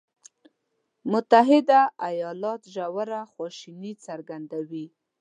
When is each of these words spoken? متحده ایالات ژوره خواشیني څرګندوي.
متحده 1.11 1.81
ایالات 2.11 2.61
ژوره 2.73 3.21
خواشیني 3.33 3.91
څرګندوي. 4.05 4.85